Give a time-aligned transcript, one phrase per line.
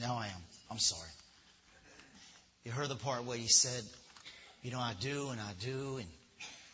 [0.00, 0.42] Now I am.
[0.70, 1.10] I'm sorry.
[2.64, 3.84] You heard the part where he said,
[4.62, 6.06] You know, I do and I do, and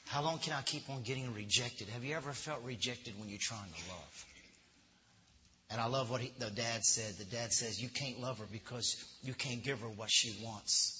[0.06, 1.88] how long can I keep on getting rejected?
[1.88, 4.26] Have you ever felt rejected when you're trying to love?
[5.70, 7.14] And I love what he, the dad said.
[7.18, 10.95] The dad says, You can't love her because you can't give her what she wants.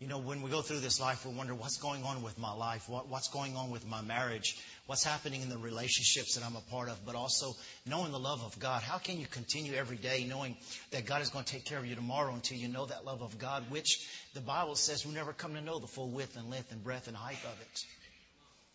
[0.00, 2.52] You know, when we go through this life, we wonder what's going on with my
[2.52, 4.56] life, what, what's going on with my marriage,
[4.86, 8.40] what's happening in the relationships that I'm a part of, but also knowing the love
[8.44, 8.82] of God.
[8.82, 10.56] How can you continue every day knowing
[10.92, 13.22] that God is going to take care of you tomorrow until you know that love
[13.22, 16.48] of God, which the Bible says we never come to know the full width and
[16.48, 17.84] length and breadth and height of it.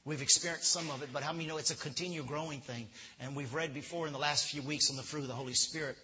[0.04, 2.86] We've experienced some of it, but how many know it's a continual growing thing?
[3.22, 5.54] And we've read before in the last few weeks on the fruit of the Holy
[5.54, 5.96] Spirit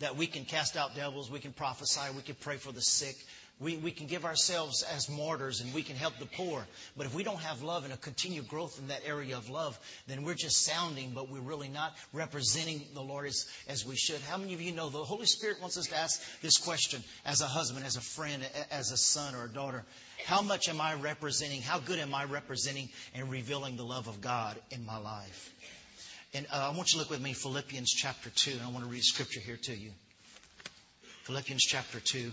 [0.00, 3.16] that we can cast out devils, we can prophesy, we can pray for the sick,
[3.58, 6.66] we, we can give ourselves as martyrs and we can help the poor.
[6.96, 9.78] But if we don't have love and a continued growth in that area of love,
[10.06, 14.20] then we're just sounding, but we're really not representing the Lord as, as we should.
[14.22, 17.40] How many of you know the Holy Spirit wants us to ask this question as
[17.40, 19.84] a husband, as a friend, as a son or a daughter?
[20.26, 21.62] How much am I representing?
[21.62, 25.52] How good am I representing and revealing the love of God in my life?
[26.34, 28.84] And uh, I want you to look with me, Philippians chapter 2, and I want
[28.84, 29.92] to read scripture here to you.
[31.24, 32.30] Philippians chapter 2.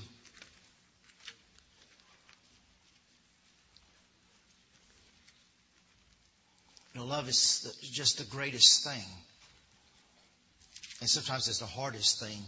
[6.93, 9.03] You know, love is just the greatest thing.
[10.99, 12.39] And sometimes it's the hardest thing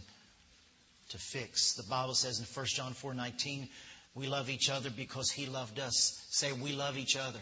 [1.10, 1.74] to fix.
[1.74, 3.68] The Bible says in 1 John 4 19,
[4.14, 6.26] we love each other because he loved us.
[6.30, 7.40] Say, we love each other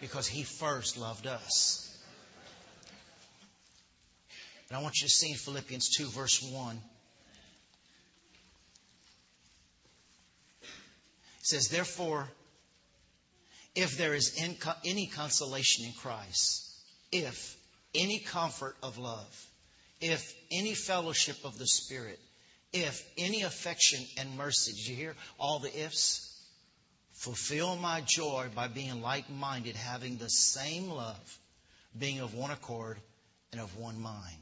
[0.00, 1.80] because he first loved us.
[4.68, 6.80] And I want you to see Philippians 2, verse 1.
[10.62, 10.68] It
[11.42, 12.28] says, Therefore,
[13.74, 14.40] if there is
[14.84, 16.70] any consolation in Christ,
[17.10, 17.56] if
[17.94, 19.46] any comfort of love,
[20.00, 22.20] if any fellowship of the Spirit,
[22.72, 26.30] if any affection and mercy, did you hear all the ifs?
[27.14, 31.38] Fulfill my joy by being like minded, having the same love,
[31.96, 32.98] being of one accord
[33.52, 34.36] and of one mind.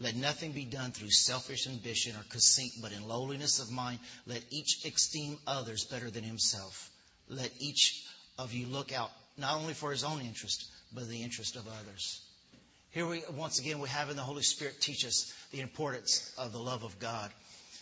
[0.00, 4.42] Let nothing be done through selfish ambition or conceit, but in lowliness of mind, let
[4.50, 6.90] each esteem others better than himself.
[7.28, 8.02] Let each
[8.40, 12.20] of you look out not only for his own interest, but the interest of others.
[12.90, 16.52] Here we, once again, we have in the Holy Spirit teach us the importance of
[16.52, 17.30] the love of God.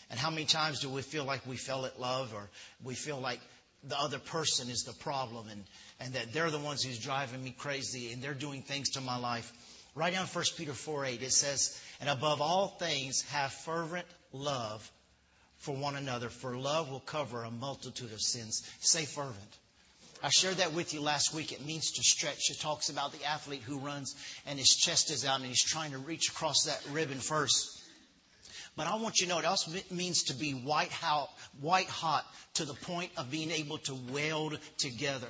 [0.09, 2.49] And how many times do we feel like we fell at love or
[2.83, 3.39] we feel like
[3.83, 5.63] the other person is the problem and,
[5.99, 9.17] and that they're the ones who's driving me crazy and they're doing things to my
[9.17, 9.51] life.
[9.95, 14.89] Write down 1 Peter 4 8, it says, And above all things, have fervent love
[15.57, 18.69] for one another, for love will cover a multitude of sins.
[18.79, 19.57] Say fervent.
[20.21, 21.53] I shared that with you last week.
[21.53, 22.49] It means to stretch.
[22.49, 24.15] It talks about the athlete who runs
[24.45, 27.81] and his chest is out and he's trying to reach across that ribbon first.
[28.75, 31.29] But I want you to know it also means to be white hot,
[31.61, 32.25] white hot
[32.55, 35.27] to the point of being able to weld together.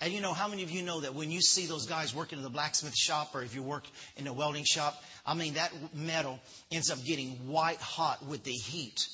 [0.00, 2.38] And you know, how many of you know that when you see those guys working
[2.38, 3.84] in the blacksmith shop or if you work
[4.16, 6.38] in a welding shop, I mean, that metal
[6.70, 9.06] ends up getting white hot with the heat.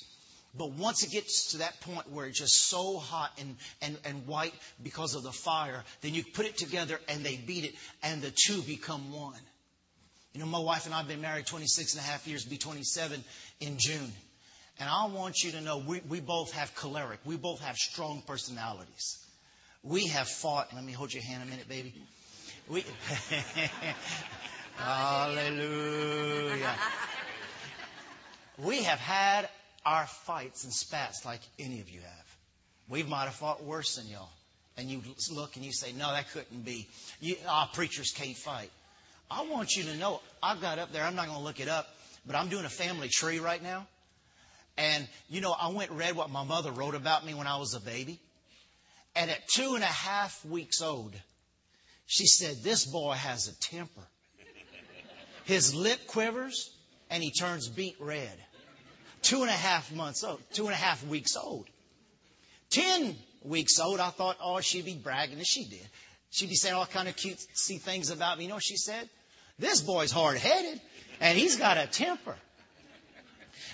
[0.54, 4.26] But once it gets to that point where it's just so hot and, and, and
[4.26, 4.52] white
[4.82, 8.30] because of the fire, then you put it together and they beat it and the
[8.30, 9.40] two become one.
[10.34, 12.58] You know, my wife and I have been married 26 and a half years, be
[12.58, 13.24] 27
[13.60, 14.12] in June.
[14.78, 17.20] And I want you to know we, we both have choleric.
[17.24, 19.19] We both have strong personalities.
[19.82, 20.74] We have fought.
[20.74, 21.94] Let me hold your hand a minute, baby.
[22.69, 22.84] We,
[24.76, 26.74] hallelujah.
[28.58, 29.48] We have had
[29.84, 32.37] our fights and spats like any of you have.
[32.88, 34.31] We might have fought worse than y'all.
[34.76, 36.88] And you look and you say, no, that couldn't be.
[37.20, 38.70] You, ah, preachers can't fight.
[39.31, 41.69] I want you to know, I've got up there, I'm not going to look it
[41.69, 41.87] up,
[42.26, 43.87] but I'm doing a family tree right now.
[44.78, 47.59] And, you know, I went and read what my mother wrote about me when I
[47.59, 48.19] was a baby.
[49.14, 51.14] And at two and a half weeks old,
[52.06, 54.02] she said, This boy has a temper.
[55.44, 56.70] His lip quivers
[57.11, 58.32] and he turns beet red
[59.22, 61.66] two and a half months old, two and a half weeks old.
[62.70, 65.86] Ten weeks old, I thought, oh, she'd be bragging, and she did.
[66.30, 68.44] She'd be saying all kind of cutesy things about me.
[68.44, 69.08] You know what she said?
[69.58, 70.80] This boy's hard headed,
[71.20, 72.34] and he's got a temper.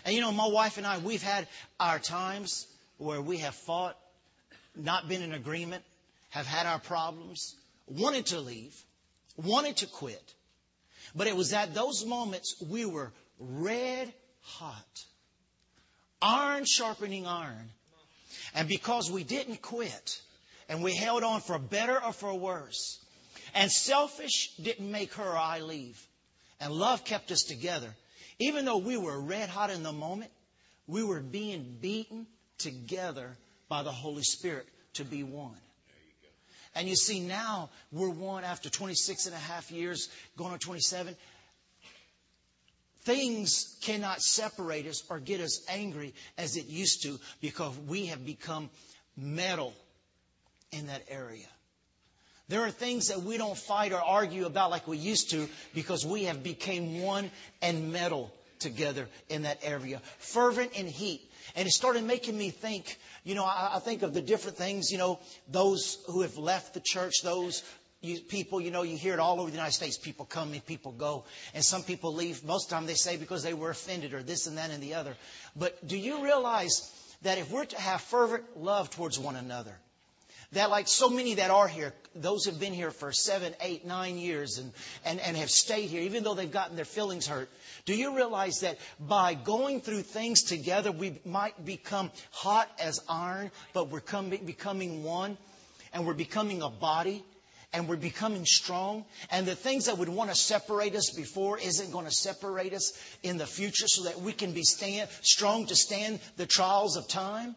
[0.05, 1.47] And you know, my wife and I, we've had
[1.79, 2.67] our times
[2.99, 3.97] where we have fought,
[4.77, 5.85] not been in agreement,
[6.31, 7.55] have had our problems,
[7.87, 8.75] wanted to leave,
[9.37, 10.35] wanted to quit.
[11.15, 14.13] But it was at those moments we were red
[14.43, 15.05] hot
[16.21, 17.71] iron sharpening iron.
[18.55, 20.21] And because we didn't quit
[20.69, 22.99] and we held on for better or for worse,
[23.55, 26.01] and selfish didn't make her or I leave,
[26.61, 27.95] and love kept us together,
[28.39, 30.31] Even though we were red hot in the moment,
[30.87, 32.27] we were being beaten
[32.59, 33.37] together
[33.69, 35.57] by the Holy Spirit to be one.
[36.75, 41.17] And you see, now we're one after 26 and a half years, going on 27.
[43.03, 48.25] Things cannot separate us or get us angry as it used to because we have
[48.25, 48.71] become
[49.17, 49.73] metal
[50.73, 51.47] in that area.
[52.49, 56.05] There are things that we don't fight or argue about like we used to because
[56.05, 57.31] we have become one
[57.61, 60.01] and metal together in that area.
[60.19, 61.21] Fervent in heat.
[61.57, 64.91] And it started making me think, you know, I, I think of the different things,
[64.91, 65.19] you know,
[65.49, 67.63] those who have left the church, those
[68.01, 69.99] you, people, you know, you hear it all over the United States.
[69.99, 71.25] People come and people go.
[71.55, 72.45] And some people leave.
[72.45, 74.83] Most of the time they say because they were offended or this and that and
[74.83, 75.17] the other.
[75.57, 76.93] But do you realize
[77.23, 79.75] that if we're to have fervent love towards one another,
[80.53, 84.17] that like so many that are here, those have been here for seven, eight, nine
[84.17, 84.73] years and,
[85.05, 87.51] and, and have stayed here, even though they've gotten their feelings hurt.
[87.85, 93.51] Do you realize that by going through things together, we might become hot as iron,
[93.75, 95.37] but we're coming, becoming one
[95.93, 97.25] and we're becoming a body?
[97.73, 99.05] And we're becoming strong.
[99.31, 102.93] And the things that would want to separate us before isn't going to separate us
[103.23, 107.09] in the future so that we can be stand, strong to stand the trials of
[107.09, 107.55] time.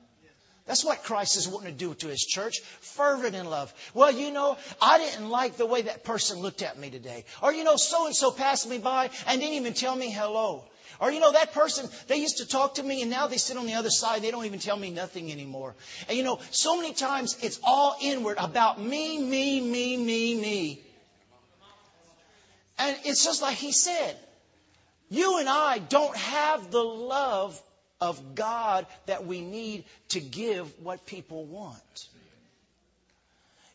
[0.67, 2.61] That's what Christ is wanting to do to his church.
[2.81, 3.73] Fervent in love.
[3.93, 7.25] Well, you know, I didn't like the way that person looked at me today.
[7.41, 10.65] Or, you know, so and so passed me by and didn't even tell me hello.
[11.01, 13.57] Or, you know, that person, they used to talk to me and now they sit
[13.57, 14.21] on the other side.
[14.21, 15.73] They don't even tell me nothing anymore.
[16.07, 20.81] And, you know, so many times it's all inward about me, me, me, me, me.
[22.77, 24.15] And it's just like he said.
[25.09, 27.59] You and I don't have the love
[27.99, 32.07] of God that we need to give what people want.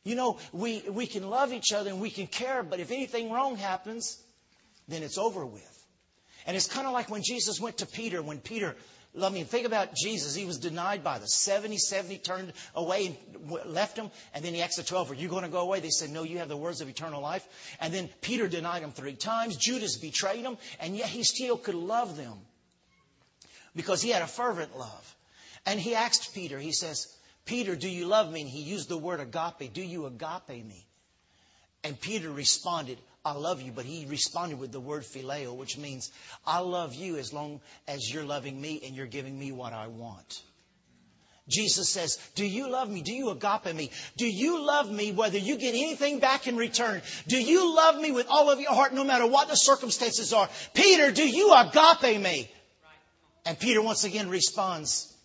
[0.05, 3.33] You know, we, we can love each other and we can care, but if anything
[3.33, 4.17] wrong happens,
[4.87, 5.76] then it's over with.
[6.47, 8.77] And it's kind of like when Jesus went to Peter, when Peter,
[9.21, 10.35] I mean, think about Jesus.
[10.35, 14.11] He was denied by the 70, 70 turned away and left him.
[14.33, 15.81] And then he asked the 12, Are you going to go away?
[15.81, 17.47] They said, No, you have the words of eternal life.
[17.81, 19.57] And then Peter denied him three times.
[19.57, 20.57] Judas betrayed him.
[20.81, 22.39] And yet he still could love them
[23.75, 25.17] because he had a fervent love.
[25.65, 27.07] And he asked Peter, He says,
[27.45, 28.43] Peter, do you love me?
[28.43, 29.73] And he used the word agape.
[29.73, 30.87] Do you agape me?
[31.87, 36.11] And Peter responded, I love you, but he responded with the word phileo, which means
[36.45, 39.87] I love you as long as you're loving me and you're giving me what I
[39.87, 40.43] want.
[41.47, 43.03] Jesus says, Do you love me?
[43.03, 43.93] Do you agape me?
[44.17, 47.03] Do you love me whether you get anything back in return?
[47.29, 50.49] Do you love me with all of your heart no matter what the circumstances are?
[50.75, 52.51] Peter, do you agape me?
[53.45, 55.17] And Peter once again responds,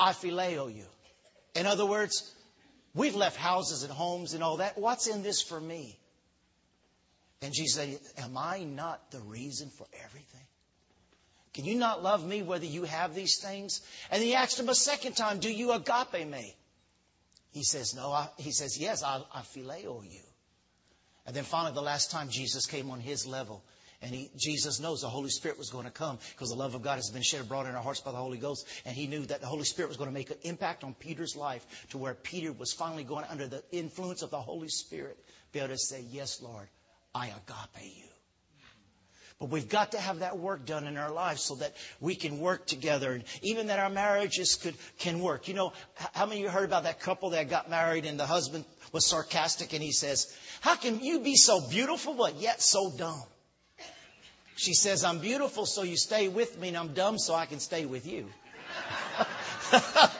[0.00, 0.86] I phileo you.
[1.54, 2.32] In other words,
[2.96, 4.76] we've left houses and homes and all that.
[4.76, 5.98] What's in this for me?
[7.42, 10.40] And Jesus said, Am I not the reason for everything?
[11.54, 13.80] Can you not love me whether you have these things?
[14.10, 16.54] And he asked him a second time, Do you agape me?
[17.52, 18.10] He says, No.
[18.10, 20.20] I, he says, Yes, I, I phileo you.
[21.26, 23.62] And then finally, the last time Jesus came on his level,
[24.02, 26.82] and he, Jesus knows the Holy Spirit was going to come because the love of
[26.82, 28.66] God has been shed abroad in our hearts by the Holy Ghost.
[28.84, 31.34] And he knew that the Holy Spirit was going to make an impact on Peter's
[31.34, 35.18] life to where Peter was finally going under the influence of the Holy Spirit,
[35.52, 36.68] be able to say, Yes, Lord,
[37.14, 38.08] I agape you.
[39.38, 42.38] But we've got to have that work done in our lives so that we can
[42.38, 45.46] work together and even that our marriages could, can work.
[45.46, 45.72] You know,
[46.14, 49.04] how many of you heard about that couple that got married and the husband was
[49.04, 53.22] sarcastic and he says, How can you be so beautiful but yet so dumb?
[54.56, 57.60] She says, I'm beautiful so you stay with me and I'm dumb so I can
[57.60, 58.28] stay with you.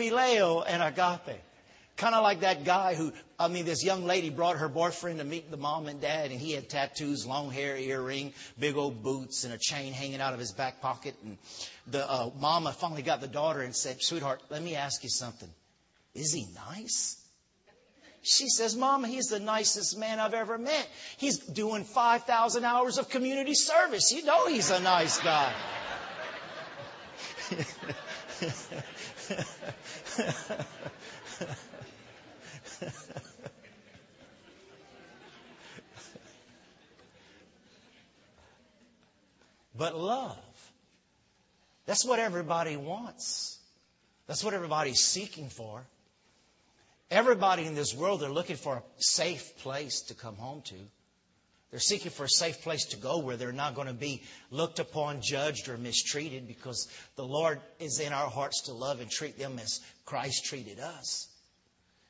[0.00, 1.40] phileo and agape.
[1.96, 5.24] Kind of like that guy who, I mean, this young lady brought her boyfriend to
[5.24, 9.44] meet the mom and dad, and he had tattoos, long hair, earring, big old boots,
[9.44, 11.14] and a chain hanging out of his back pocket.
[11.22, 11.36] And
[11.86, 15.50] the uh, mama finally got the daughter and said, Sweetheart, let me ask you something.
[16.14, 17.16] Is he nice?
[18.22, 20.86] She says, Mama, he's the nicest man I've ever met.
[21.16, 24.12] He's doing 5,000 hours of community service.
[24.12, 25.54] You know he's a nice guy.
[39.76, 40.36] but love.
[41.86, 43.58] That's what everybody wants.
[44.26, 45.86] That's what everybody's seeking for.
[47.10, 50.76] Everybody in this world, they're looking for a safe place to come home to.
[51.70, 54.80] They're seeking for a safe place to go where they're not going to be looked
[54.80, 59.38] upon, judged, or mistreated because the Lord is in our hearts to love and treat
[59.38, 61.28] them as Christ treated us.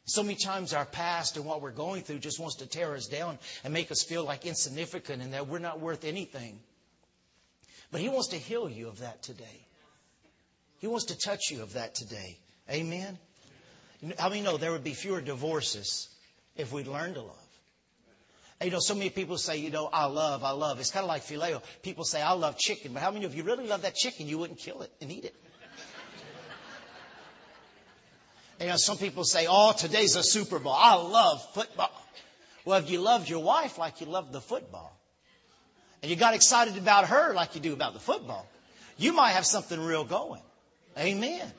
[0.07, 3.07] So many times our past and what we're going through just wants to tear us
[3.07, 6.59] down and make us feel like insignificant and that we're not worth anything.
[7.93, 9.67] But He wants to heal you of that today.
[10.79, 12.39] He wants to touch you of that today.
[12.71, 13.19] Amen?
[14.19, 16.09] How many know there would be fewer divorces
[16.57, 17.37] if we'd learned to love?
[18.63, 20.81] You know, so many people say, you know, I love, I love.
[20.81, 21.63] It's kind of like phileo.
[21.83, 22.93] People say, I love chicken.
[22.93, 25.25] But how many of you really love that chicken, you wouldn't kill it and eat
[25.25, 25.35] it?
[28.61, 30.75] You know, some people say, oh, today's a Super Bowl.
[30.77, 31.91] I love football.
[32.67, 34.95] Well, if you loved your wife like you loved the football,
[36.03, 38.47] and you got excited about her like you do about the football,
[38.99, 40.43] you might have something real going.
[40.99, 41.51] Amen.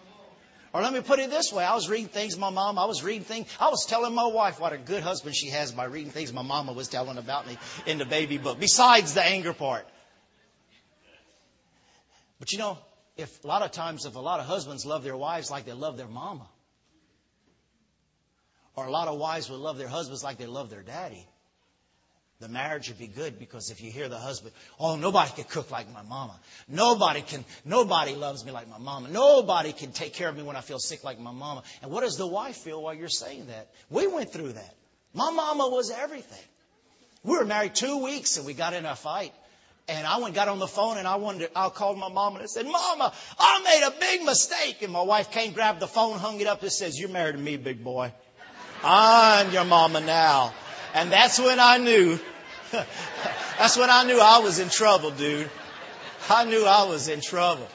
[0.74, 1.66] Or let me put it this way.
[1.66, 4.60] I was reading things my mom, I was reading things, I was telling my wife
[4.60, 7.58] what a good husband she has by reading things my mama was telling about me
[7.86, 9.86] in the baby book, besides the anger part.
[12.40, 12.78] But you know,
[13.18, 15.74] if a lot of times, if a lot of husbands love their wives like they
[15.74, 16.48] love their mama,
[18.76, 21.28] or a lot of wives would love their husbands like they love their daddy,
[22.42, 25.70] the marriage would be good because if you hear the husband, oh, nobody can cook
[25.72, 26.38] like my mama.
[26.68, 29.10] Nobody can, nobody loves me like my mama.
[29.10, 31.64] Nobody can take care of me when I feel sick like my mama.
[31.82, 33.70] And what does the wife feel while you're saying that?
[33.90, 34.76] We went through that.
[35.14, 36.44] My mama was everything.
[37.24, 39.34] We were married two weeks and we got in a fight.
[39.88, 42.38] And I went, got on the phone and I wanted to, I called my mama
[42.38, 44.82] and I said, Mama, I made a big mistake.
[44.82, 47.38] And my wife came, grabbed the phone, hung it up and says, you're married to
[47.38, 48.12] me, big boy.
[48.84, 50.54] I'm your mama now.
[50.94, 52.20] And that's when I knew
[53.58, 55.50] That's when I knew I was in trouble, dude.
[56.30, 57.68] I knew I was in trouble.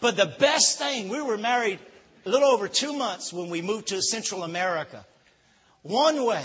[0.00, 1.78] But the best thing, we were married
[2.24, 5.06] a little over two months when we moved to Central America.
[5.82, 6.44] One way.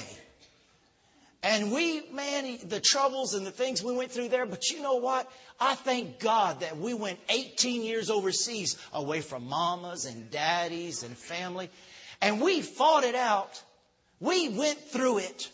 [1.44, 4.98] And we, man, the troubles and the things we went through there, but you know
[4.98, 5.30] what?
[5.60, 11.18] I thank God that we went 18 years overseas away from mamas and daddies and
[11.18, 11.72] family.
[12.22, 13.62] And we fought it out.
[14.22, 15.50] We went through it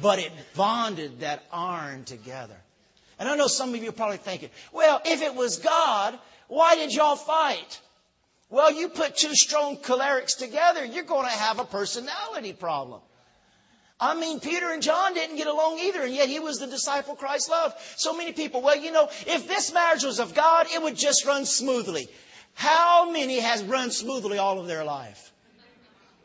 [0.00, 2.56] but it bonded that iron together.
[3.18, 6.76] And I know some of you are probably thinking, well, if it was God, why
[6.76, 7.80] did y'all fight?
[8.48, 13.00] Well, you put two strong cholerics together, you're going to have a personality problem.
[14.02, 17.14] I mean, Peter and John didn't get along either, and yet he was the disciple
[17.14, 17.76] Christ loved.
[17.96, 21.26] So many people, well, you know, if this marriage was of God, it would just
[21.26, 22.08] run smoothly.
[22.54, 25.30] How many has run smoothly all of their life?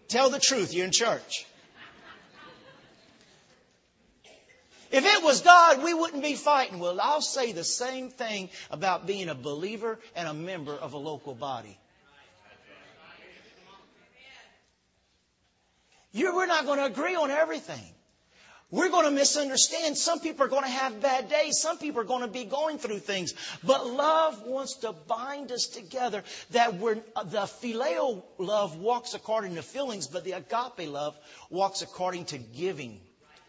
[0.07, 1.45] Tell the truth, you're in church.
[4.91, 6.79] If it was God, we wouldn't be fighting.
[6.79, 10.97] Well, I'll say the same thing about being a believer and a member of a
[10.97, 11.77] local body.
[16.11, 17.83] You're, we're not going to agree on everything.
[18.71, 19.97] We're going to misunderstand.
[19.97, 21.59] Some people are going to have bad days.
[21.59, 23.33] Some people are going to be going through things.
[23.63, 26.23] But love wants to bind us together.
[26.51, 31.17] That we're, the phileo love walks according to feelings, but the agape love
[31.49, 33.01] walks according to giving.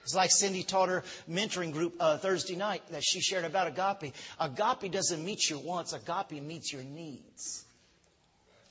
[0.06, 4.14] It's like Cindy taught her mentoring group uh, Thursday night that she shared about agape.
[4.38, 7.64] Agape doesn't meet your wants, agape meets your needs.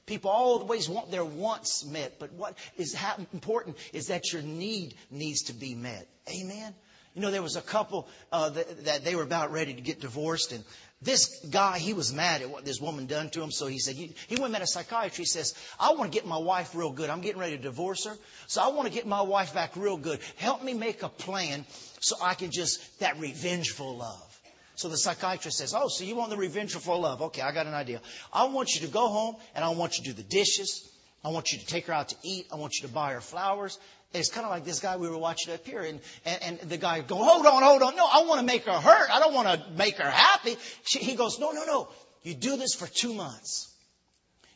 [0.05, 2.95] People always want their wants met, but what is
[3.33, 6.07] important is that your need needs to be met.
[6.29, 6.73] Amen?
[7.15, 10.01] You know, there was a couple uh, that, that, they were about ready to get
[10.01, 10.63] divorced, and
[11.01, 13.95] this guy, he was mad at what this woman done to him, so he said,
[13.95, 15.17] he, he went and met a psychiatrist.
[15.17, 17.09] He says, I want to get my wife real good.
[17.09, 18.15] I'm getting ready to divorce her,
[18.47, 20.19] so I want to get my wife back real good.
[20.37, 21.65] Help me make a plan
[22.01, 24.41] so I can just, that revengeful love.
[24.75, 27.21] So the psychiatrist says, Oh, so you want the revengeful love?
[27.21, 28.01] Okay, I got an idea.
[28.33, 30.89] I want you to go home and I want you to do the dishes.
[31.25, 32.45] I want you to take her out to eat.
[32.53, 33.79] I want you to buy her flowers.
[34.13, 36.77] It's kind of like this guy we were watching up here, and, and, and the
[36.77, 37.95] guy go, hold on, hold on.
[37.95, 39.09] No, I want to make her hurt.
[39.11, 40.55] I don't want to make her happy.
[40.83, 41.87] She, he goes, no, no, no.
[42.21, 43.73] You do this for two months.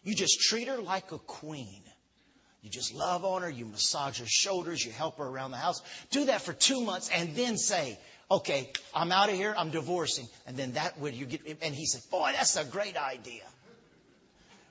[0.04, 1.82] You just treat her like a queen.
[2.62, 3.50] You just love on her.
[3.50, 4.86] You massage her shoulders.
[4.86, 5.82] You help her around the house.
[6.12, 7.98] Do that for two months, and then say,
[8.30, 9.56] okay, I'm out of here.
[9.58, 10.28] I'm divorcing.
[10.46, 11.42] And then that would you get.
[11.64, 13.42] And he said, boy, that's a great idea.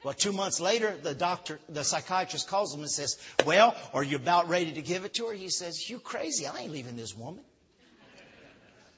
[0.08, 4.16] Well, two months later, the doctor, the psychiatrist calls him and says, Well, are you
[4.16, 5.34] about ready to give it to her?
[5.34, 6.46] He says, You crazy.
[6.46, 7.44] I ain't leaving this woman.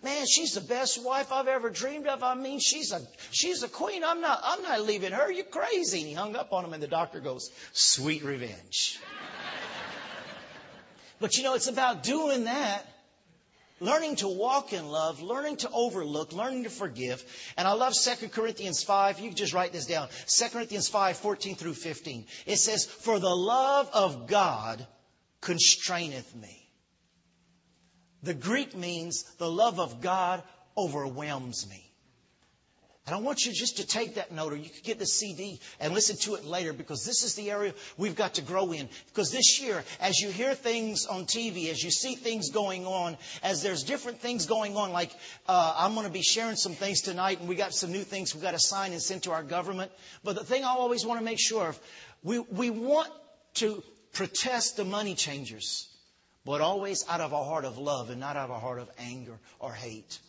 [0.05, 2.23] Man, she's the best wife I've ever dreamed of.
[2.23, 3.03] I mean, she's a
[3.33, 4.05] she's a queen.
[4.05, 5.33] I'm not I'm not leaving her.
[5.33, 5.99] You crazy.
[5.99, 9.01] And he hung up on him and the doctor goes, Sweet revenge.
[11.19, 12.87] but you know, it's about doing that
[13.81, 17.25] learning to walk in love, learning to overlook, learning to forgive.
[17.57, 19.19] And I love 2 Corinthians 5.
[19.19, 20.09] You can just write this down.
[20.27, 22.27] 2 Corinthians 5, 14 through 15.
[22.47, 24.87] It says, For the love of God
[25.41, 26.69] constraineth me.
[28.23, 30.43] The Greek means the love of God
[30.77, 31.90] overwhelms me.
[33.11, 35.59] And I want you just to take that note, or you could get the CD
[35.81, 38.89] and listen to it later because this is the area we've got to grow in.
[39.09, 43.17] Because this year, as you hear things on TV, as you see things going on,
[43.43, 45.11] as there's different things going on, like
[45.49, 48.33] uh, I'm going to be sharing some things tonight, and we got some new things
[48.33, 49.91] we've got to sign and send to our government.
[50.23, 51.81] But the thing I always want to make sure of,
[52.23, 53.11] we, we want
[53.55, 55.89] to protest the money changers,
[56.45, 58.89] but always out of a heart of love and not out of a heart of
[59.01, 60.21] anger or hate.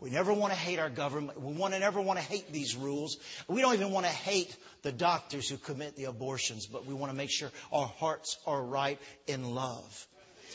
[0.00, 1.40] We never want to hate our government.
[1.40, 3.16] We want to never want to hate these rules.
[3.48, 7.10] We don't even want to hate the doctors who commit the abortions, but we want
[7.10, 10.07] to make sure our hearts are right in love.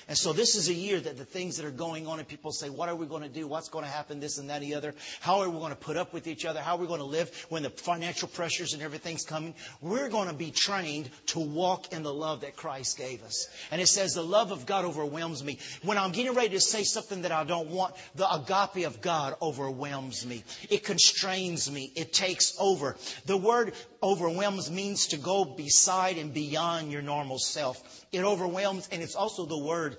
[0.07, 2.51] And so this is a year that the things that are going on and people
[2.51, 3.47] say, what are we going to do?
[3.47, 4.19] What's going to happen?
[4.19, 4.93] This and that and the other.
[5.19, 6.59] How are we going to put up with each other?
[6.59, 9.53] How are we going to live when the financial pressures and everything's coming?
[9.81, 13.47] We're going to be trained to walk in the love that Christ gave us.
[13.71, 15.59] And it says the love of God overwhelms me.
[15.83, 19.35] When I'm getting ready to say something that I don't want, the agape of God
[19.41, 20.43] overwhelms me.
[20.69, 21.91] It constrains me.
[21.95, 22.95] It takes over.
[23.25, 27.81] The word overwhelms means to go beside and beyond your normal self.
[28.11, 29.92] It overwhelms, and it's also the word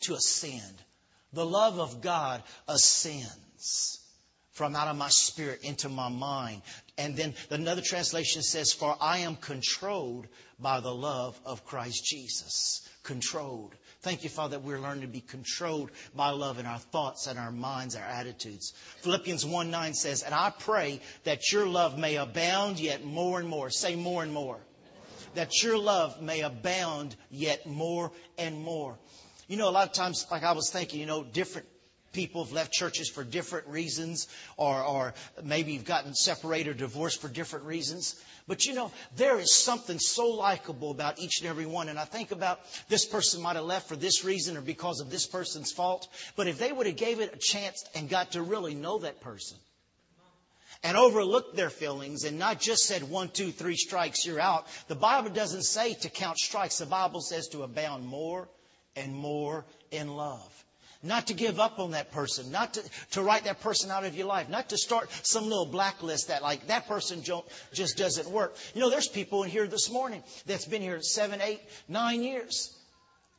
[0.00, 0.82] to ascend.
[1.32, 4.00] The love of God ascends
[4.60, 6.60] from out of my spirit into my mind.
[6.98, 10.26] And then another translation says, For I am controlled
[10.58, 12.86] by the love of Christ Jesus.
[13.02, 13.74] Controlled.
[14.02, 17.38] Thank you, Father, that we're learning to be controlled by love in our thoughts and
[17.38, 18.74] our minds, our attitudes.
[18.98, 23.48] Philippians 1 9 says, And I pray that your love may abound yet more and
[23.48, 23.70] more.
[23.70, 24.58] Say more and more.
[25.34, 28.98] That your love may abound yet more and more.
[29.50, 31.66] You know, a lot of times, like I was thinking, you know, different
[32.12, 37.20] people have left churches for different reasons, or, or maybe you've gotten separated or divorced
[37.20, 38.14] for different reasons.
[38.46, 41.88] But you know, there is something so likable about each and every one.
[41.88, 45.10] And I think about this person might have left for this reason or because of
[45.10, 46.06] this person's fault.
[46.36, 49.20] But if they would have gave it a chance and got to really know that
[49.20, 49.58] person,
[50.84, 54.68] and overlooked their feelings and not just said one, two, three strikes, you're out.
[54.86, 56.78] The Bible doesn't say to count strikes.
[56.78, 58.48] The Bible says to abound more
[58.96, 60.64] and more in love.
[61.02, 64.14] Not to give up on that person, not to, to write that person out of
[64.14, 67.22] your life, not to start some little blacklist that like that person
[67.72, 68.54] just doesn't work.
[68.74, 72.76] You know, there's people in here this morning that's been here seven, eight, nine years.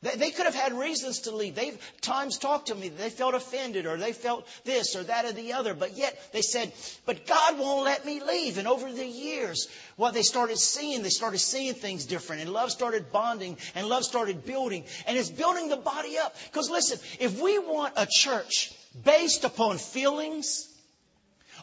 [0.02, 1.54] They could have had reasons to leave.
[1.54, 2.90] They've times talked to me.
[2.90, 5.76] They felt offended or they felt this or that or the other.
[5.76, 6.74] But yet they said,
[7.06, 8.58] but God won't let me leave.
[8.58, 12.72] And over the years, what they started seeing, they started seeing things different and love
[12.72, 16.36] started bonding and love started building and it's building the body up.
[16.52, 18.74] Because listen, if we want a church
[19.06, 20.71] based upon feelings,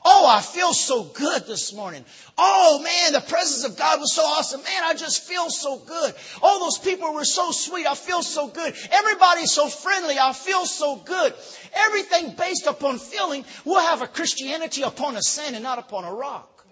[0.05, 2.05] Oh, I feel so good this morning.
[2.37, 4.63] Oh man, the presence of God was so awesome.
[4.63, 6.15] Man, I just feel so good.
[6.43, 7.87] Oh, those people were so sweet.
[7.87, 8.75] I feel so good.
[8.91, 10.17] Everybody's so friendly.
[10.19, 11.35] I feel so good.
[11.75, 16.13] Everything based upon feeling we'll have a Christianity upon a sand and not upon a
[16.13, 16.67] rock.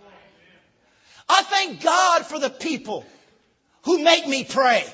[1.29, 3.05] I thank God for the people
[3.83, 4.85] who make me pray.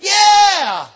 [0.00, 0.86] Yeah.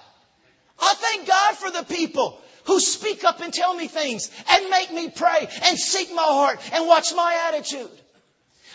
[0.80, 4.92] I thank God for the people who speak up and tell me things and make
[4.92, 7.90] me pray and seek my heart and watch my attitude.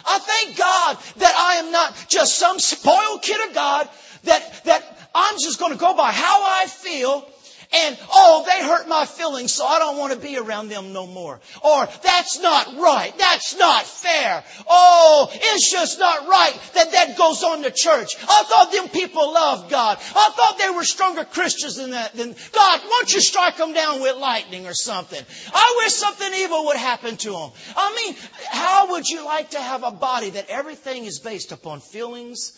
[0.06, 3.90] I thank God that I am not just some spoiled kid of God
[4.24, 7.28] that, that I'm just going to go by how I feel
[7.74, 11.06] and, oh, they hurt my feelings, so I don't want to be around them no
[11.06, 11.40] more.
[11.64, 13.14] Or, that's not right.
[13.18, 14.44] That's not fair.
[14.70, 18.16] Oh, it's just not right that that goes on to church.
[18.22, 19.98] I thought them people loved God.
[20.00, 22.14] I thought they were stronger Christians than that.
[22.14, 25.24] Than, God, why don't you strike them down with lightning or something?
[25.54, 27.52] I wish something evil would happen to them.
[27.76, 28.16] I mean,
[28.50, 32.58] how would you like to have a body that everything is based upon feelings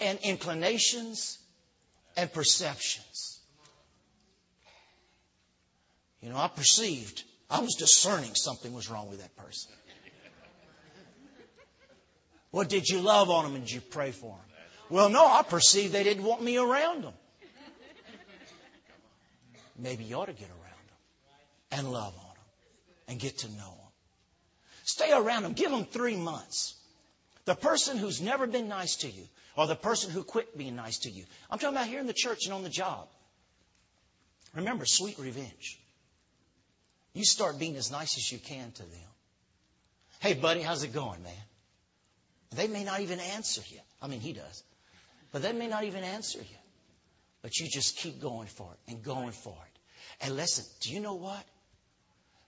[0.00, 1.38] and inclinations
[2.16, 3.09] and perceptions?
[6.22, 9.72] You know, I perceived, I was discerning something was wrong with that person.
[12.52, 14.56] Well, did you love on them and did you pray for them?
[14.90, 17.14] Well, no, I perceived they didn't want me around them.
[19.78, 22.44] Maybe you ought to get around them and love on them
[23.08, 23.90] and get to know them.
[24.84, 25.52] Stay around them.
[25.52, 26.74] Give them three months.
[27.44, 29.22] The person who's never been nice to you
[29.56, 31.24] or the person who quit being nice to you.
[31.50, 33.08] I'm talking about here in the church and on the job.
[34.54, 35.78] Remember, sweet revenge.
[37.12, 39.10] You start being as nice as you can to them.
[40.20, 41.32] Hey, buddy, how's it going, man?
[42.54, 43.80] They may not even answer you.
[44.02, 44.62] I mean, he does.
[45.32, 46.58] But they may not even answer you.
[47.42, 50.24] But you just keep going for it and going for it.
[50.24, 51.42] And listen, do you know what?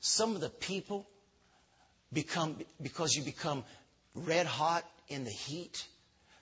[0.01, 1.07] Some of the people
[2.13, 3.65] become, because you become
[4.15, 5.87] red hot in the heat,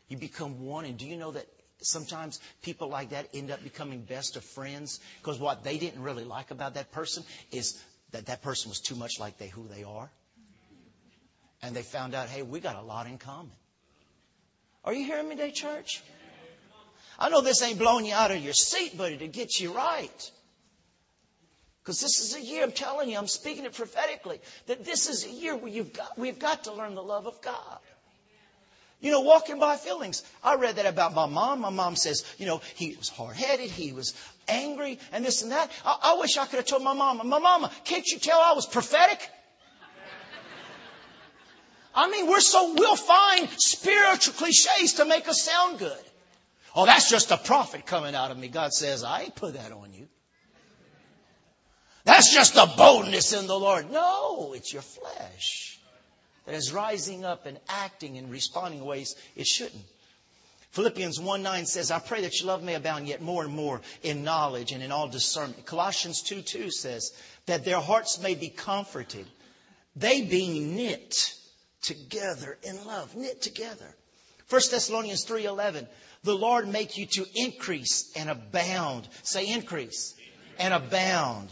[0.08, 0.84] you become one.
[0.84, 1.46] And do you know that
[1.82, 4.98] sometimes people like that end up becoming best of friends?
[5.22, 7.80] Because what they didn't really like about that person is
[8.12, 10.10] that that person was too much like they who they are.
[11.62, 13.52] And they found out, hey, we got a lot in common.
[14.84, 16.02] Are you hearing me today, church?
[17.18, 20.30] I know this ain't blowing you out of your seat, but it gets you right.
[21.82, 25.26] Because this is a year, I'm telling you, I'm speaking it prophetically, that this is
[25.26, 27.78] a year where you've got, we've got to learn the love of God.
[29.00, 30.22] You know, walking by feelings.
[30.44, 31.60] I read that about my mom.
[31.60, 34.14] My mom says, you know, he was hard headed, he was
[34.50, 35.70] angry, and this and that.
[35.84, 38.52] I, I wish I could have told my mama, my mama, can't you tell I
[38.52, 39.18] was prophetic?
[41.94, 46.04] I mean, we're so, we'll find spiritual cliches to make us sound good.
[46.74, 48.48] Oh, that's just a prophet coming out of me.
[48.48, 50.06] God says, I ain't put that on you.
[52.04, 53.90] That's just the boldness in the Lord.
[53.90, 55.78] No, it's your flesh
[56.46, 59.84] that is rising up and acting and responding in ways it shouldn't.
[60.72, 63.80] Philippians 1 9 says, I pray that your love may abound yet more and more
[64.02, 65.66] in knowledge and in all discernment.
[65.66, 67.12] Colossians 2 2 says
[67.46, 69.26] that their hearts may be comforted,
[69.96, 71.34] they being knit
[71.82, 73.96] together in love, knit together.
[74.48, 75.88] 1 Thessalonians 3 11,
[76.22, 79.08] the Lord make you to increase and abound.
[79.22, 80.14] Say increase
[80.58, 81.48] and abound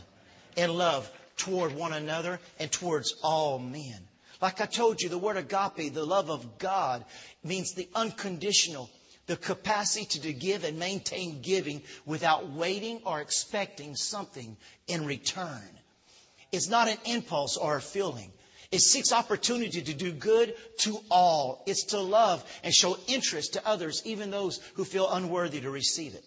[0.57, 4.09] in love toward one another and towards all men.
[4.41, 7.05] Like I told you, the word agape, the love of God,
[7.43, 8.89] means the unconditional,
[9.29, 14.57] the capacity to give and maintain giving without waiting or expecting something
[14.89, 15.69] in return.
[16.51, 18.33] It's not an impulse or a feeling.
[18.73, 21.63] It seeks opportunity to do good to all.
[21.67, 26.15] It's to love and show interest to others, even those who feel unworthy to receive
[26.15, 26.25] it.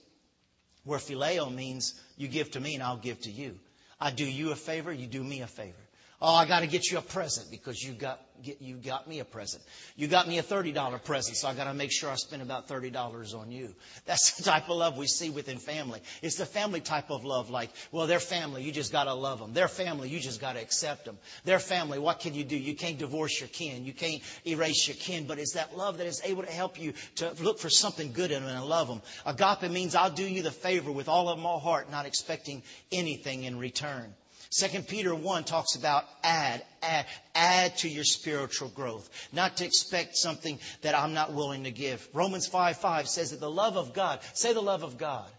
[0.83, 3.59] Where phileo means you give to me and I'll give to you.
[3.99, 5.75] I do you a favor, you do me a favor.
[6.23, 9.19] Oh, I got to get you a present because you got get, you got me
[9.19, 9.63] a present.
[9.95, 12.43] You got me a thirty dollar present, so I got to make sure I spend
[12.43, 13.73] about thirty dollars on you.
[14.05, 15.99] That's the type of love we see within family.
[16.21, 17.49] It's the family type of love.
[17.49, 19.53] Like, well, they're family, you just got to love them.
[19.53, 21.17] They're family, you just got to accept them.
[21.43, 22.55] They're family, what can you do?
[22.55, 26.05] You can't divorce your kin, you can't erase your kin, but it's that love that
[26.05, 29.01] is able to help you to look for something good in them and love them.
[29.25, 33.43] Agape means I'll do you the favor with all of my heart, not expecting anything
[33.43, 34.13] in return.
[34.53, 39.09] Second Peter 1 talks about add, add, add to your spiritual growth.
[39.31, 42.05] Not to expect something that I'm not willing to give.
[42.13, 45.29] Romans 5 5 says that the love of God, say the love of God.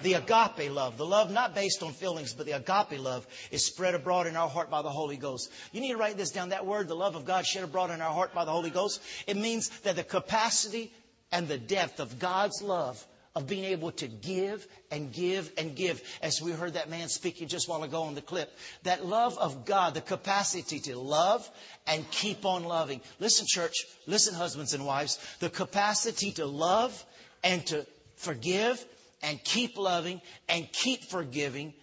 [0.00, 3.94] The agape love, the love not based on feelings, but the agape love is spread
[3.94, 5.50] abroad in our heart by the Holy Ghost.
[5.72, 6.48] You need to write this down.
[6.48, 9.02] That word, the love of God shed abroad in our heart by the Holy Ghost,
[9.26, 10.92] it means that the capacity
[11.30, 13.04] and the depth of God's love
[13.36, 17.48] of being able to give and give and give, as we heard that man speaking
[17.48, 18.50] just a while ago on the clip.
[18.84, 21.48] That love of God, the capacity to love
[21.86, 23.02] and keep on loving.
[23.20, 27.04] Listen, church, listen, husbands and wives, the capacity to love
[27.44, 28.82] and to forgive
[29.22, 31.74] and keep loving and keep forgiving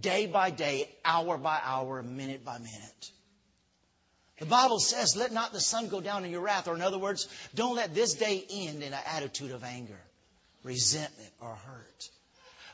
[0.00, 3.10] day by day, hour by hour, minute by minute.
[4.38, 6.98] The Bible says, let not the sun go down in your wrath, or in other
[6.98, 9.98] words, don't let this day end in an attitude of anger
[10.62, 12.10] resentment, or hurt.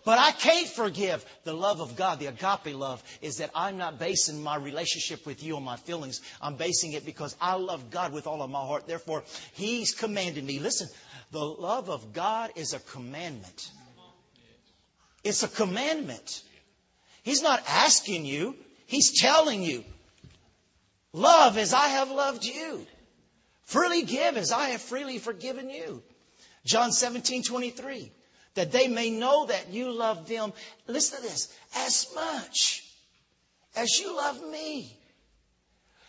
[0.05, 1.24] But I can't forgive.
[1.44, 5.42] The love of God, the agape love, is that I'm not basing my relationship with
[5.42, 6.22] you on my feelings.
[6.40, 8.87] I'm basing it because I love God with all of my heart.
[8.87, 10.61] Therefore, He's commanded me.
[10.61, 10.88] Listen,
[11.31, 13.70] the love of God is a commandment.
[15.24, 16.42] It's a commandment.
[17.22, 19.85] He's not asking you, He's telling you.
[21.12, 22.87] Love as I have loved you.
[23.64, 26.03] Freely give as I have freely forgiven you.
[26.64, 28.12] John 17, 23.
[28.55, 30.53] That they may know that you love them,
[30.87, 32.85] listen to this, as much
[33.77, 34.99] as you love me.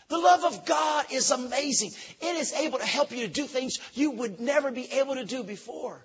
[0.08, 1.92] The love of God is amazing.
[2.20, 5.26] It is able to help you to do things you would never be able to
[5.26, 6.04] do before.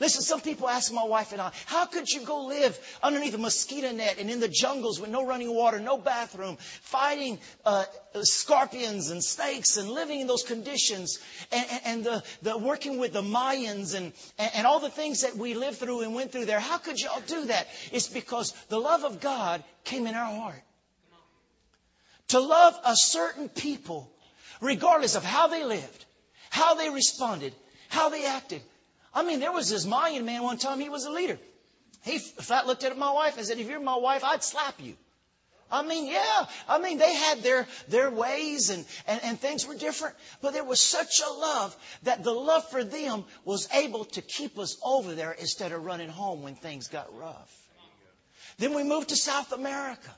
[0.00, 3.38] Listen, some people ask my wife and I, how could you go live underneath a
[3.38, 7.84] mosquito net and in the jungles with no running water, no bathroom, fighting uh,
[8.22, 11.20] scorpions and snakes and living in those conditions
[11.52, 15.54] and, and, the, the working with the Mayans and, and all the things that we
[15.54, 16.60] lived through and went through there?
[16.60, 17.68] How could y'all do that?
[17.92, 20.62] It's because the love of God came in our heart.
[22.28, 24.10] To love a certain people,
[24.60, 26.04] regardless of how they lived,
[26.50, 27.54] how they responded,
[27.88, 28.62] how they acted,
[29.14, 31.38] I mean, there was this Mayan man one time, he was a leader.
[32.02, 34.94] He flat looked at my wife and said, If you're my wife, I'd slap you.
[35.70, 36.46] I mean, yeah.
[36.68, 40.14] I mean, they had their, their ways and, and, and things were different.
[40.42, 44.58] But there was such a love that the love for them was able to keep
[44.58, 47.52] us over there instead of running home when things got rough.
[48.58, 50.10] Then we moved to South America.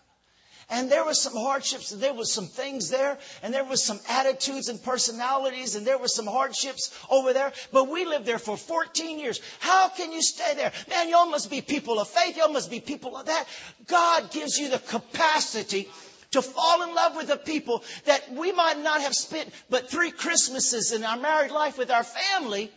[0.69, 4.01] And there was some hardships, and there was some things there, and there was some
[4.09, 7.53] attitudes and personalities, and there was some hardships over there.
[7.73, 9.41] But we lived there for 14 years.
[9.61, 10.73] How can you stay there?
[10.89, 12.37] Man, y'all must be people of faith.
[12.37, 13.47] Y'all must be people of that.
[13.87, 15.89] God gives you the capacity
[16.33, 20.11] to fall in love with the people that we might not have spent but three
[20.11, 22.73] Christmases in our married life with our family.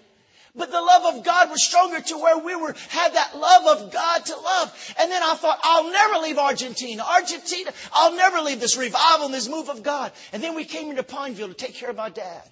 [0.59, 3.93] But the love of God was stronger to where we were, had that love of
[3.93, 4.93] God to love.
[4.99, 7.01] And then I thought, I'll never leave Argentina.
[7.01, 10.11] Argentina, I'll never leave this revival and this move of God.
[10.33, 12.43] And then we came into Pineville to take care of my dad.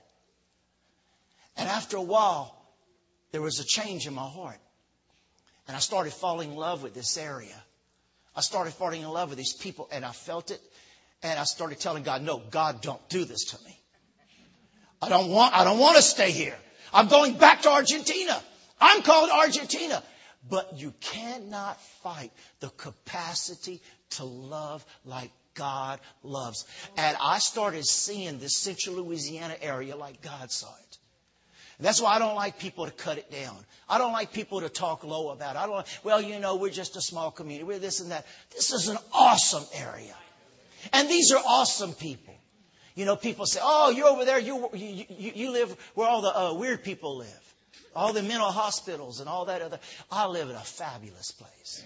[1.58, 2.56] And after a while,
[3.34, 4.60] there was a change in my heart.
[5.68, 7.62] And I started falling in love with this area.
[8.34, 10.62] I started falling in love with these people and I felt it.
[11.24, 13.78] And I started telling God, no, God, don't do this to me.
[15.02, 16.56] I don't want, I don't want to stay here.
[16.98, 18.42] I'm going back to Argentina.
[18.82, 20.02] I'm called Argentina.
[20.50, 23.82] But you cannot fight the capacity
[24.12, 26.66] to love like God loves.
[26.98, 30.98] And I started seeing this central Louisiana area like God saw it.
[31.78, 33.56] And That's why I don't like people to cut it down.
[33.88, 35.60] I don't like people to talk low about it.
[35.60, 37.64] I don't like, well, you know, we're just a small community.
[37.64, 38.26] We're this and that.
[38.56, 40.16] This is an awesome area.
[40.94, 42.34] And these are awesome people.
[42.98, 44.40] You know, people say, oh, you're over there.
[44.40, 47.56] You, you, you live where all the uh, weird people live.
[47.96, 49.80] All the mental hospitals and all that other.
[50.12, 51.84] I live in a fabulous place.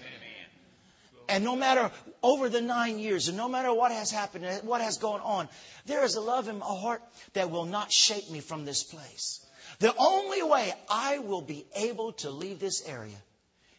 [1.28, 1.92] And no matter
[2.24, 5.50] over the nine years, and no matter what has happened, what has gone on,
[5.86, 7.02] there is a love in my heart
[7.34, 9.46] that will not shake me from this place.
[9.80, 13.22] The only way I will be able to leave this area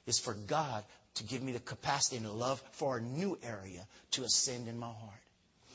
[0.05, 3.87] is for God to give me the capacity and the love for a new area
[4.13, 5.22] to ascend in my heart.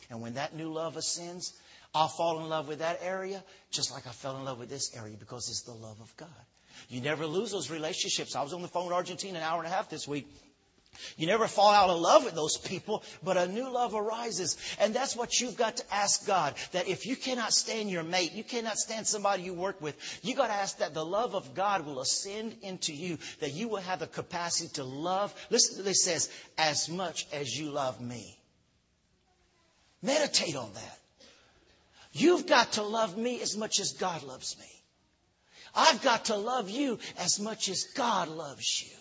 [0.09, 1.53] And when that new love ascends,
[1.93, 4.95] I'll fall in love with that area just like I fell in love with this
[4.95, 6.29] area because it's the love of God.
[6.89, 8.35] You never lose those relationships.
[8.35, 10.27] I was on the phone with Argentina an hour and a half this week.
[11.15, 14.57] You never fall out of love with those people, but a new love arises.
[14.79, 16.55] And that's what you've got to ask God.
[16.71, 20.35] That if you cannot stand your mate, you cannot stand somebody you work with, you
[20.35, 23.77] got to ask that the love of God will ascend into you, that you will
[23.77, 25.33] have the capacity to love.
[25.49, 28.37] Listen to this says, as much as you love me.
[30.01, 30.99] Meditate on that.
[32.11, 34.65] You've got to love me as much as God loves me.
[35.75, 38.97] I've got to love you as much as God loves you.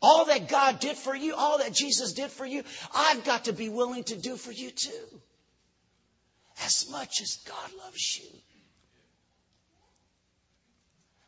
[0.00, 2.64] All that God did for you, all that Jesus did for you,
[2.94, 5.20] I've got to be willing to do for you too.
[6.64, 8.28] As much as God loves you.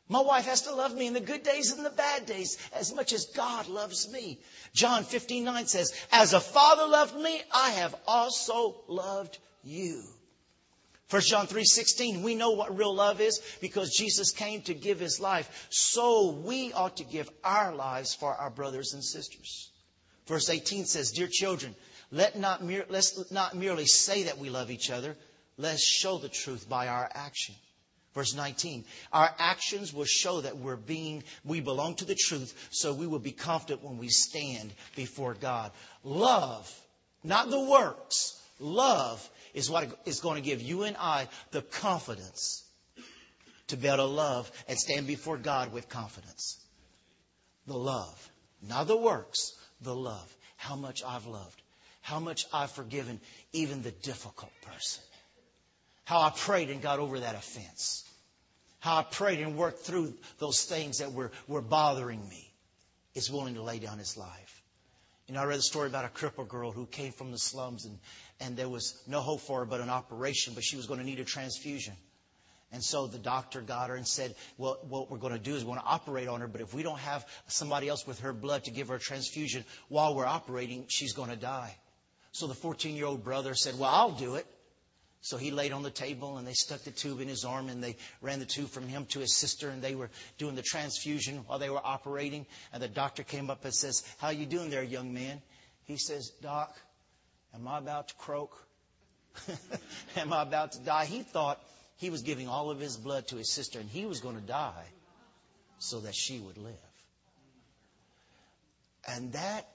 [0.09, 2.95] My wife has to love me in the good days and the bad days as
[2.95, 4.39] much as God loves me.
[4.75, 10.03] John 15, 9 says, As a father loved me, I have also loved you.
[11.11, 15.21] 1 John 3:16 we know what real love is because Jesus came to give his
[15.21, 19.71] life so we ought to give our lives for our brothers and sisters.
[20.27, 21.77] Verse 18 says dear children
[22.11, 25.17] let not mere, let's not merely say that we love each other
[25.57, 27.55] let's show the truth by our action.
[28.15, 32.95] Verse 19, our actions will show that we're being, we belong to the truth, so
[32.95, 35.73] we will be confident when we stand before God.
[36.05, 36.73] Love,
[37.25, 42.63] not the works, love is what is going to give you and I the confidence
[43.69, 46.59] to be able to love and stand before God with confidence.
[47.67, 48.31] The love,
[48.63, 50.37] not the works, the love.
[50.57, 51.61] How much I've loved,
[52.01, 53.21] how much I've forgiven
[53.53, 55.03] even the difficult person.
[56.05, 58.05] How I prayed and got over that offense.
[58.81, 62.51] How I prayed and worked through those things that were, were bothering me.
[63.15, 64.63] Is willing to lay down his life.
[65.29, 67.87] You know, I read a story about a crippled girl who came from the slums
[67.87, 67.99] and,
[68.41, 71.07] and there was no hope for her but an operation, but she was going to
[71.07, 71.95] need a transfusion.
[72.73, 75.65] And so the doctor got her and said, Well, what we're going to do is
[75.65, 78.33] we're going to operate on her, but if we don't have somebody else with her
[78.33, 81.75] blood to give her a transfusion while we're operating, she's going to die.
[82.33, 84.47] So the 14 year old brother said, Well, I'll do it.
[85.25, 87.83] So he laid on the table and they stuck the tube in his arm and
[87.83, 91.45] they ran the tube from him to his sister and they were doing the transfusion
[91.47, 92.45] while they were operating.
[92.75, 95.41] And the doctor came up and says, How you doing there, young man?
[95.85, 96.77] He says, Doc,
[97.55, 98.55] am I about to croak?
[100.17, 101.07] am I about to die?
[101.07, 101.59] He thought
[101.97, 104.47] he was giving all of his blood to his sister and he was going to
[104.47, 104.85] die
[105.79, 106.75] so that she would live.
[109.09, 109.67] And that,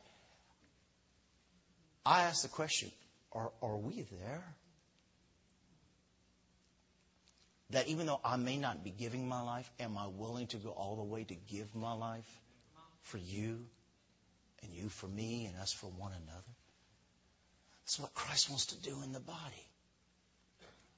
[2.06, 2.92] I asked the question,
[3.32, 4.44] are, are we there?
[7.72, 10.70] That even though I may not be giving my life, am I willing to go
[10.70, 12.28] all the way to give my life
[13.02, 13.66] for you
[14.64, 16.56] and you for me and us for one another?
[17.86, 19.66] That's what Christ wants to do in the body.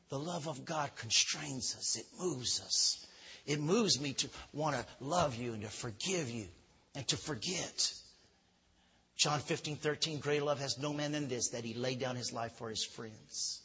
[0.09, 1.95] The love of God constrains us.
[1.95, 3.05] It moves us.
[3.45, 6.47] It moves me to want to love you and to forgive you
[6.95, 7.93] and to forget.
[9.17, 12.33] John 15, 13, greater love has no man than this, that he laid down his
[12.33, 13.61] life for his friends.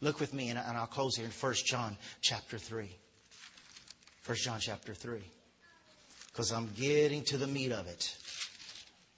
[0.00, 2.90] Look with me, and I'll close here in 1 John chapter 3.
[4.26, 5.20] 1 John chapter 3.
[6.28, 8.16] Because I'm getting to the meat of it.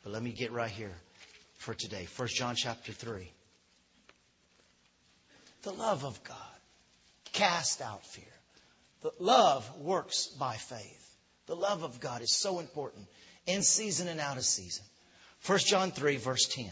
[0.02, 0.94] But let me get right here
[1.58, 2.06] for today.
[2.16, 3.30] 1 John chapter 3.
[5.62, 6.36] The love of God
[7.32, 8.24] cast out fear.
[9.02, 11.16] The love works by faith.
[11.46, 13.06] The love of God is so important
[13.46, 14.84] in season and out of season.
[15.46, 16.70] 1 John 3, verse 10.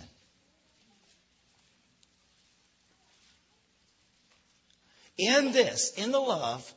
[5.17, 6.73] In this, in the love,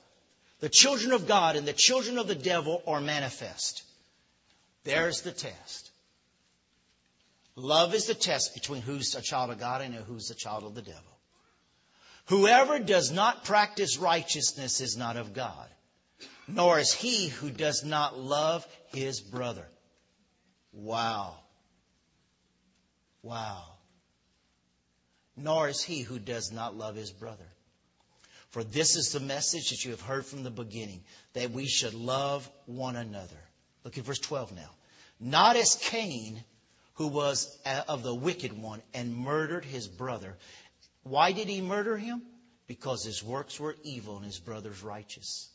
[0.59, 3.83] the children of God and the children of the devil are manifest.
[4.83, 5.91] There's the test.
[7.55, 10.75] Love is the test between who's a child of God and who's a child of
[10.75, 11.01] the devil.
[12.27, 15.67] Whoever does not practice righteousness is not of God,
[16.47, 19.65] nor is he who does not love his brother.
[20.73, 21.35] Wow.
[23.23, 23.63] Wow.
[25.35, 27.47] Nor is he who does not love his brother.
[28.57, 31.93] For this is the message that you have heard from the beginning, that we should
[31.93, 33.37] love one another.
[33.83, 34.71] Look at verse 12 now.
[35.19, 36.43] Not as Cain,
[36.95, 40.35] who was uh, of the wicked one and murdered his brother.
[41.03, 42.23] Why did he murder him?
[42.65, 45.51] Because his works were evil and his brother's righteous.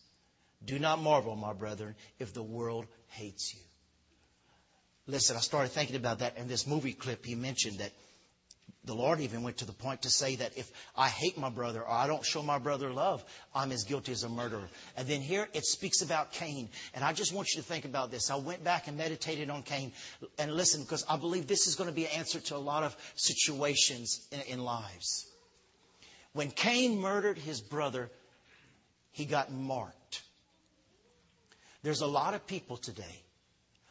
[0.64, 3.60] Do not marvel, my brethren, if the world hates you.
[5.08, 7.26] Listen, I started thinking about that in this movie clip.
[7.26, 7.90] He mentioned that
[8.84, 11.82] the Lord even went to the point to say that if I hate my brother
[11.82, 14.68] or I don't show my brother love, I'm as guilty as a murderer.
[14.96, 16.68] And then here it speaks about Cain.
[16.92, 18.28] And I just want you to think about this.
[18.28, 19.92] I went back and meditated on Cain.
[20.36, 22.82] And listen, because I believe this is going to be an answer to a lot
[22.82, 25.28] of situations in, in lives.
[26.32, 28.10] When Cain murdered his brother,
[29.12, 30.22] he got marked.
[31.84, 33.22] There's a lot of people today.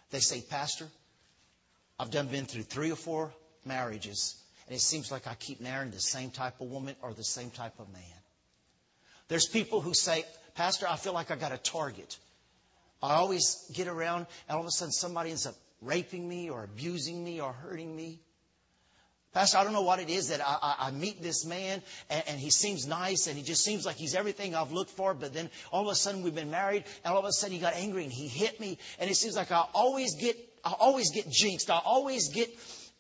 [0.10, 0.88] They say, Pastor,
[1.98, 3.32] I've done been through three or four
[3.64, 7.24] marriages and it seems like I keep marrying the same type of woman or the
[7.24, 8.02] same type of man.
[9.28, 12.18] There's people who say, Pastor, I feel like I got a target.
[13.02, 16.64] I always get around, and all of a sudden somebody ends up raping me or
[16.64, 18.20] abusing me or hurting me.
[19.34, 22.24] Pastor, I don't know what it is that I, I, I meet this man and,
[22.28, 25.34] and, he seems nice and he just seems like he's everything I've looked for, but
[25.34, 27.74] then all of a sudden we've been married and all of a sudden he got
[27.76, 31.30] angry and he hit me and it seems like I always get, I always get
[31.30, 31.70] jinxed.
[31.70, 32.50] I always get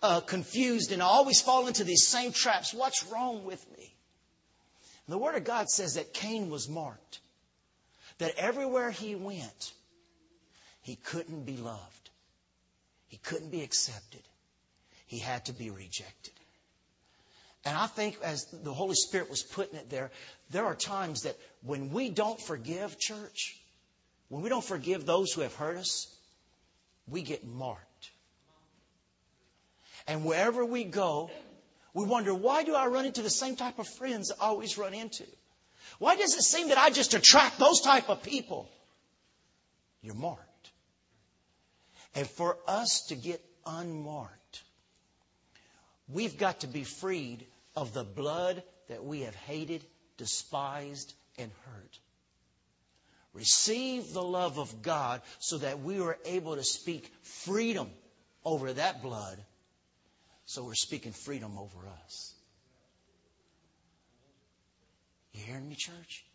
[0.01, 2.73] uh, confused and I always fall into these same traps.
[2.73, 3.93] What's wrong with me?
[5.05, 7.19] And the Word of God says that Cain was marked,
[8.17, 9.73] that everywhere he went,
[10.81, 12.09] he couldn't be loved,
[13.07, 14.23] he couldn't be accepted,
[15.07, 16.33] he had to be rejected.
[17.63, 20.09] And I think as the Holy Spirit was putting it there,
[20.49, 23.55] there are times that when we don't forgive, church,
[24.29, 26.07] when we don't forgive those who have hurt us,
[27.07, 27.90] we get marked.
[30.07, 31.29] And wherever we go,
[31.93, 34.93] we wonder, why do I run into the same type of friends I always run
[34.93, 35.25] into?
[35.99, 38.69] Why does it seem that I just attract those type of people?
[40.01, 40.71] You're marked.
[42.15, 44.63] And for us to get unmarked,
[46.07, 49.85] we've got to be freed of the blood that we have hated,
[50.17, 51.99] despised, and hurt.
[53.33, 57.89] Receive the love of God so that we are able to speak freedom
[58.43, 59.37] over that blood
[60.45, 62.34] so we're speaking freedom over us.
[65.34, 66.25] You hearing me, church?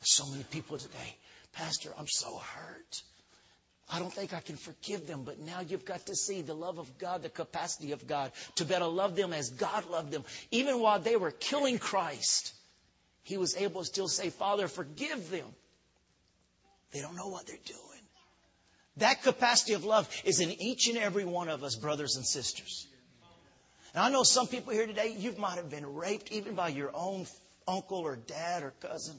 [0.00, 1.16] There's so many people today.
[1.52, 3.02] Pastor, I'm so hurt.
[3.92, 6.78] I don't think I can forgive them, but now you've got to see the love
[6.78, 10.24] of God, the capacity of God to better love them as God loved them.
[10.50, 12.54] Even while they were killing Christ,
[13.24, 15.46] He was able to still say, Father, forgive them.
[16.92, 17.89] They don't know what they're doing.
[18.96, 22.86] That capacity of love is in each and every one of us, brothers and sisters.
[23.94, 26.90] And I know some people here today, you might have been raped even by your
[26.94, 27.26] own
[27.66, 29.16] uncle or dad or cousin.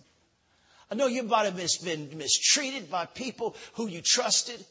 [0.89, 4.63] I know you might have been mistreated by people who you trusted.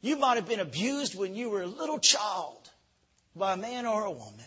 [0.00, 2.58] You might have been abused when you were a little child
[3.34, 4.44] by a man or a woman.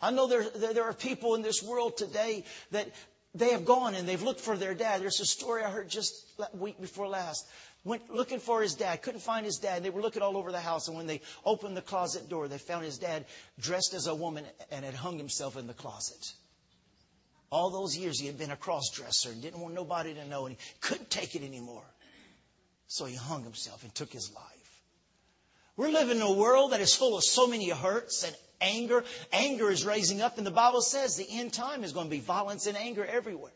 [0.00, 2.88] I know there, there, are people in this world today that
[3.34, 5.00] they have gone and they've looked for their dad.
[5.00, 6.14] There's a story I heard just
[6.54, 7.46] week before last
[7.84, 9.82] went looking for his dad, couldn't find his dad.
[9.82, 12.58] They were looking all over the house, and when they opened the closet door, they
[12.58, 13.24] found his dad
[13.58, 16.32] dressed as a woman and had hung himself in the closet.
[17.50, 20.46] All those years he had been a cross dresser and didn't want nobody to know,
[20.46, 21.84] and he couldn't take it anymore.
[22.86, 24.44] So he hung himself and took his life.
[25.76, 29.04] We're living in a world that is full of so many hurts and anger.
[29.32, 32.20] Anger is raising up, and the Bible says the end time is going to be
[32.20, 33.52] violence and anger everywhere.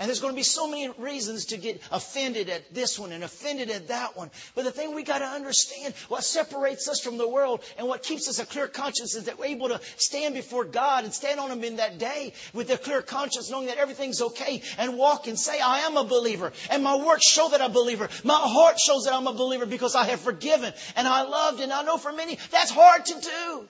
[0.00, 3.22] And there's going to be so many reasons to get offended at this one and
[3.22, 4.30] offended at that one.
[4.54, 8.02] But the thing we got to understand, what separates us from the world and what
[8.02, 11.38] keeps us a clear conscience is that we're able to stand before God and stand
[11.38, 15.26] on Him in that day with a clear conscience, knowing that everything's okay and walk
[15.26, 16.50] and say, I am a believer.
[16.70, 18.08] And my works show that I'm a believer.
[18.24, 21.60] My heart shows that I'm a believer because I have forgiven and I loved.
[21.60, 23.68] And I know for many, that's hard to do.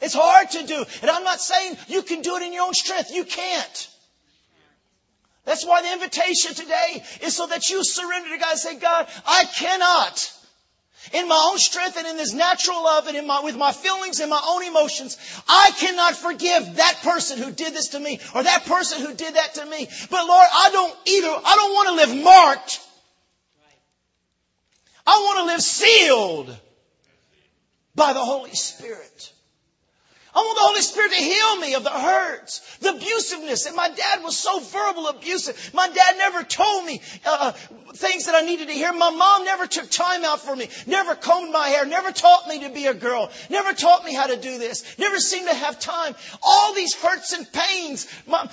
[0.00, 0.84] It's hard to do.
[1.02, 3.12] And I'm not saying you can do it in your own strength.
[3.12, 3.90] You can't.
[5.46, 9.06] That's why the invitation today is so that you surrender to God and say, God,
[9.26, 10.32] I cannot.
[11.12, 14.18] In my own strength and in this natural love and in my, with my feelings
[14.18, 15.16] and my own emotions,
[15.48, 19.34] I cannot forgive that person who did this to me or that person who did
[19.34, 19.88] that to me.
[20.10, 22.80] But Lord, I don't either, I don't want to live marked.
[25.06, 26.58] I want to live sealed
[27.94, 29.32] by the Holy Spirit.
[30.36, 33.66] I want the Holy Spirit to heal me of the hurts, the abusiveness.
[33.66, 35.70] And my dad was so verbal abusive.
[35.72, 37.52] My dad never told me uh,
[37.94, 38.92] things that I needed to hear.
[38.92, 42.60] My mom never took time out for me, never combed my hair, never taught me
[42.64, 45.80] to be a girl, never taught me how to do this, never seemed to have
[45.80, 46.14] time.
[46.42, 48.46] All these hurts and pains, my,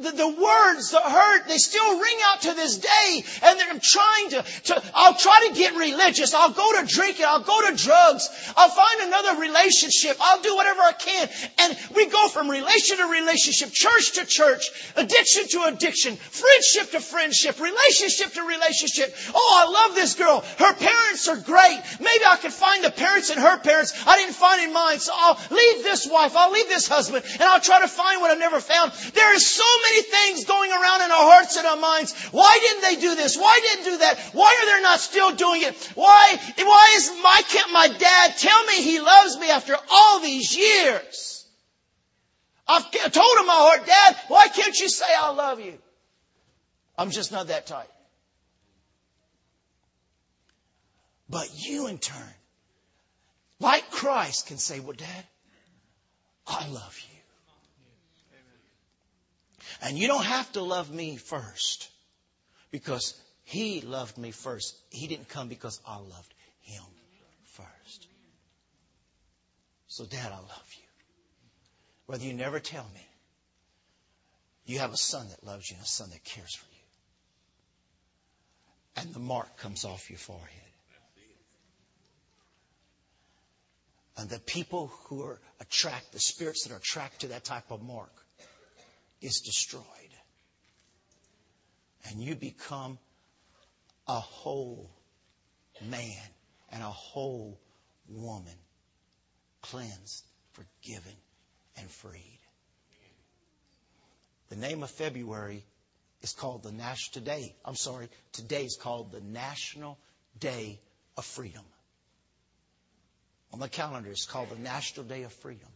[0.00, 3.24] the, the, words, the hurt, they still ring out to this day.
[3.42, 6.34] And I'm trying to, to, I'll try to get religious.
[6.34, 7.26] I'll go to drinking.
[7.26, 8.28] I'll go to drugs.
[8.56, 10.16] I'll find another relationship.
[10.20, 11.15] I'll do whatever I can.
[11.58, 17.00] And we go from relation to relationship, church to church, addiction to addiction, friendship to
[17.00, 19.14] friendship, relationship to relationship.
[19.34, 20.44] Oh, I love this girl.
[20.58, 21.80] Her parents are great.
[22.00, 24.98] Maybe I could find the parents in her parents I didn't find in mine.
[24.98, 26.36] So I'll leave this wife.
[26.36, 28.92] I'll leave this husband and I'll try to find what I've never found.
[29.14, 32.14] There are so many things going around in our hearts and our minds.
[32.32, 33.36] Why didn't they do this?
[33.36, 34.18] Why didn't they do that?
[34.32, 35.74] Why are they not still doing it?
[35.94, 40.56] Why, why is, why can't my dad tell me he loves me after all these
[40.56, 41.05] years?
[42.68, 45.78] I've told him my heart, Dad, why can't you say I love you?
[46.98, 47.90] I'm just not that type.
[51.28, 52.34] But you, in turn,
[53.60, 55.24] like Christ, can say, Well, Dad,
[56.46, 57.16] I love you.
[59.82, 61.90] And you don't have to love me first
[62.70, 64.76] because He loved me first.
[64.90, 66.82] He didn't come because I loved Him
[67.44, 68.06] first.
[69.88, 70.65] So, Dad, I love you.
[72.06, 73.06] Whether you never tell me,
[74.64, 76.80] you have a son that loves you and a son that cares for you.
[78.96, 80.50] And the mark comes off your forehead.
[84.16, 87.82] And the people who are attracted, the spirits that are attracted to that type of
[87.82, 88.12] mark,
[89.20, 89.84] is destroyed.
[92.08, 92.98] And you become
[94.08, 94.90] a whole
[95.82, 96.22] man
[96.70, 97.60] and a whole
[98.08, 98.54] woman,
[99.60, 101.12] cleansed, forgiven,
[101.78, 102.38] and freed.
[104.48, 105.64] The name of February
[106.22, 107.54] is called the National Today.
[107.64, 109.98] I'm sorry, today is called the National
[110.38, 110.78] Day
[111.16, 111.64] of Freedom
[113.56, 115.68] on the calendar it's called the National Day of Freedom.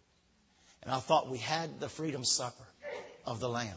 [0.83, 2.67] And I thought we had the freedom supper
[3.25, 3.77] of the Lamb.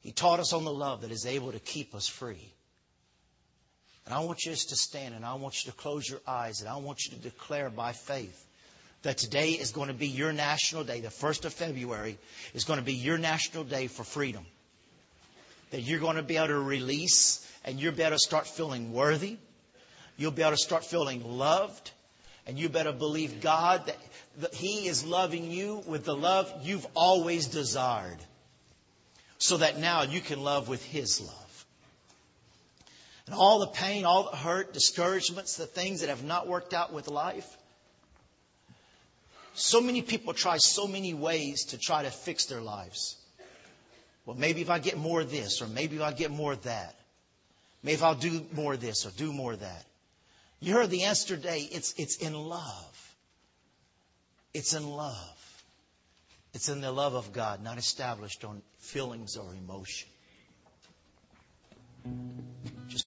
[0.00, 2.52] He taught us on the love that is able to keep us free.
[4.04, 6.60] And I want you just to stand and I want you to close your eyes
[6.60, 8.46] and I want you to declare by faith
[9.02, 11.00] that today is going to be your national day.
[11.00, 12.18] The 1st of February
[12.54, 14.44] is going to be your national day for freedom.
[15.70, 18.92] That you're going to be able to release and you're be able to start feeling
[18.92, 19.38] worthy.
[20.16, 21.90] You'll be able to start feeling loved.
[22.46, 23.96] And you better believe God that,
[24.40, 28.18] that He is loving you with the love you've always desired.
[29.38, 31.66] So that now you can love with His love.
[33.26, 36.92] And all the pain, all the hurt, discouragements, the things that have not worked out
[36.92, 37.56] with life.
[39.54, 43.16] So many people try so many ways to try to fix their lives.
[44.24, 46.62] Well, maybe if I get more of this, or maybe if I get more of
[46.62, 46.94] that.
[47.82, 49.84] Maybe if I'll do more of this or do more of that.
[50.60, 51.68] You heard the answer today.
[51.70, 53.14] It's, it's in love.
[54.54, 55.64] It's in love.
[56.54, 60.08] It's in the love of God, not established on feelings or emotion.